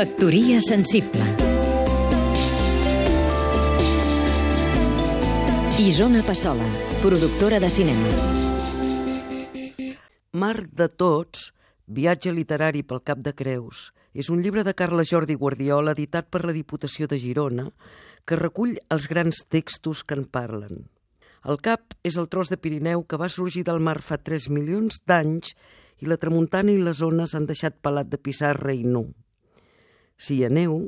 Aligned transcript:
Factoria 0.00 0.62
sensible 0.64 1.20
Isona 5.76 6.22
Passola, 6.24 6.64
productora 7.02 7.60
de 7.60 7.68
cinema 7.68 8.08
Mar 10.32 10.56
de 10.72 10.88
tots, 10.88 11.52
viatge 11.84 12.32
literari 12.32 12.80
pel 12.80 13.04
Cap 13.04 13.20
de 13.20 13.34
Creus, 13.36 13.92
és 14.16 14.32
un 14.32 14.40
llibre 14.40 14.64
de 14.64 14.72
Carles 14.72 15.12
Jordi 15.12 15.36
Guardiola 15.36 15.92
editat 15.92 16.32
per 16.32 16.46
la 16.48 16.56
Diputació 16.56 17.04
de 17.04 17.20
Girona 17.20 17.68
que 18.24 18.40
recull 18.40 18.78
els 18.88 19.04
grans 19.04 19.44
textos 19.52 20.00
que 20.00 20.16
en 20.16 20.24
parlen. 20.24 20.86
El 21.44 21.60
cap 21.60 21.92
és 22.00 22.16
el 22.16 22.32
tros 22.32 22.48
de 22.48 22.56
Pirineu 22.56 23.04
que 23.04 23.20
va 23.20 23.28
sorgir 23.28 23.68
del 23.68 23.84
mar 23.84 24.00
fa 24.00 24.16
3 24.16 24.48
milions 24.48 25.04
d'anys 25.04 25.52
i 26.00 26.08
la 26.08 26.16
tramuntana 26.16 26.72
i 26.72 26.80
les 26.80 27.04
ones 27.04 27.36
han 27.36 27.44
deixat 27.44 27.82
pelat 27.84 28.08
de 28.08 28.16
pissarra 28.16 28.72
i 28.72 28.80
nu. 28.80 29.10
Si 30.20 30.36
hi 30.36 30.44
aneu, 30.44 30.82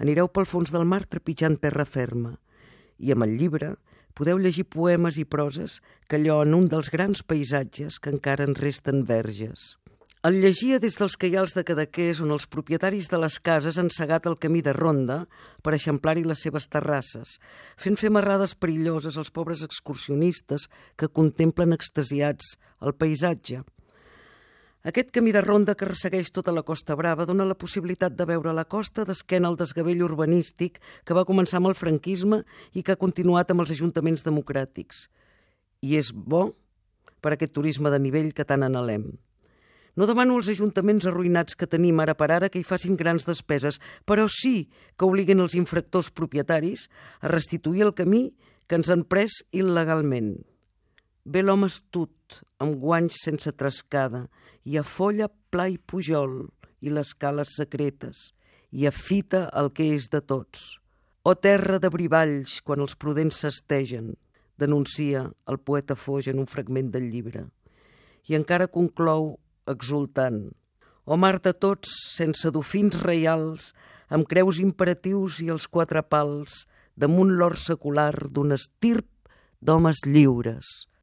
anireu 0.00 0.30
pel 0.32 0.48
fons 0.48 0.72
del 0.72 0.86
mar 0.88 1.04
trepitjant 1.04 1.58
terra 1.60 1.84
ferma 1.84 2.38
i 3.02 3.12
amb 3.12 3.26
el 3.26 3.36
llibre 3.36 3.74
podeu 4.16 4.40
llegir 4.40 4.64
poemes 4.72 5.18
i 5.20 5.26
proses 5.28 5.80
que 6.08 6.16
allò 6.16 6.40
en 6.46 6.56
un 6.56 6.66
dels 6.72 6.88
grans 6.92 7.20
paisatges 7.22 7.98
que 8.00 8.12
encara 8.14 8.48
ens 8.48 8.60
resten 8.64 9.04
verges. 9.08 9.74
El 10.22 10.36
llegia 10.38 10.78
des 10.78 10.94
dels 10.94 11.16
queials 11.18 11.50
de 11.56 11.64
Cadaqués, 11.66 12.20
on 12.22 12.30
els 12.30 12.44
propietaris 12.46 13.08
de 13.10 13.18
les 13.18 13.40
cases 13.42 13.78
han 13.80 13.88
segat 13.90 14.28
el 14.30 14.36
camí 14.38 14.60
de 14.62 14.70
ronda 14.76 15.16
per 15.66 15.72
eixamplar-hi 15.74 16.22
les 16.22 16.44
seves 16.46 16.68
terrasses, 16.70 17.40
fent 17.74 17.98
fer 17.98 18.12
marrades 18.14 18.54
perilloses 18.54 19.18
als 19.18 19.32
pobres 19.34 19.64
excursionistes 19.66 20.68
que 20.94 21.10
contemplen 21.10 21.74
extasiats 21.74 22.54
el 22.86 22.94
paisatge. 22.94 23.64
Aquest 24.82 25.12
camí 25.14 25.30
de 25.30 25.40
ronda 25.44 25.76
que 25.78 25.86
ressegueix 25.86 26.32
tota 26.34 26.50
la 26.50 26.64
Costa 26.66 26.96
Brava 26.98 27.22
dona 27.22 27.44
la 27.46 27.54
possibilitat 27.54 28.16
de 28.18 28.24
veure 28.26 28.50
la 28.50 28.64
costa 28.66 29.04
d'esquena 29.06 29.46
al 29.46 29.54
desgavell 29.60 30.02
urbanístic 30.02 30.80
que 31.06 31.14
va 31.14 31.22
començar 31.28 31.60
amb 31.60 31.70
el 31.70 31.78
franquisme 31.78 32.40
i 32.74 32.82
que 32.82 32.96
ha 32.96 32.98
continuat 32.98 33.54
amb 33.54 33.62
els 33.62 33.70
ajuntaments 33.76 34.26
democràtics. 34.26 35.06
I 35.86 35.94
és 36.02 36.10
bo 36.10 36.48
per 37.22 37.36
aquest 37.36 37.54
turisme 37.54 37.94
de 37.94 38.02
nivell 38.02 38.34
que 38.34 38.42
tant 38.42 38.66
anhelem. 38.66 39.06
No 39.94 40.08
demano 40.10 40.34
als 40.34 40.50
ajuntaments 40.50 41.06
arruïnats 41.06 41.54
que 41.54 41.70
tenim 41.70 42.02
ara 42.02 42.18
per 42.18 42.32
ara 42.34 42.50
que 42.50 42.58
hi 42.58 42.66
facin 42.66 42.98
grans 42.98 43.28
despeses, 43.28 43.78
però 44.02 44.26
sí 44.26 44.66
que 44.98 45.06
obliguen 45.06 45.46
els 45.46 45.54
infractors 45.54 46.10
propietaris 46.10 46.88
a 47.20 47.30
restituir 47.30 47.86
el 47.86 47.94
camí 47.94 48.32
que 48.66 48.80
ens 48.80 48.90
han 48.90 49.06
pres 49.06 49.44
il·legalment. 49.54 50.40
Ve 51.24 51.38
l'home 51.42 51.68
astut, 51.70 52.40
amb 52.58 52.80
guanys 52.82 53.20
sense 53.22 53.50
trascada, 53.54 54.24
i 54.66 54.74
a 54.78 54.82
folla 54.82 55.28
pla 55.54 55.68
i 55.70 55.76
pujol, 55.78 56.48
i 56.82 56.90
les 56.90 57.12
cales 57.14 57.52
secretes, 57.54 58.32
i 58.74 58.88
afita 58.90 59.44
el 59.60 59.70
que 59.70 59.86
és 59.94 60.08
de 60.10 60.18
tots. 60.18 60.80
O 61.22 61.36
terra 61.38 61.78
de 61.78 61.92
brivalls, 61.94 62.58
quan 62.66 62.82
els 62.82 62.98
prudents 62.98 63.38
s'estegen, 63.38 64.16
denuncia 64.58 65.28
el 65.46 65.62
poeta 65.62 65.94
Foix 65.94 66.26
en 66.26 66.42
un 66.42 66.50
fragment 66.50 66.90
del 66.90 67.06
llibre. 67.14 67.46
I 68.26 68.34
encara 68.34 68.66
conclou, 68.66 69.36
exultant, 69.70 70.48
o 71.06 71.14
mar 71.14 71.36
de 71.38 71.54
tots, 71.54 71.94
sense 72.18 72.50
dofins 72.50 72.98
reials, 72.98 73.76
amb 74.10 74.26
creus 74.26 74.58
imperatius 74.58 75.38
i 75.38 75.54
els 75.54 75.70
quatre 75.70 76.02
pals, 76.02 76.64
damunt 76.98 77.36
l'or 77.38 77.54
secular 77.54 78.26
d'un 78.26 78.58
estirp 78.58 79.06
d'homes 79.62 80.02
lliures 80.02 80.80